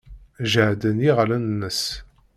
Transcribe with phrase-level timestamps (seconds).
[0.51, 1.81] Jehden yiɣallen-nnes.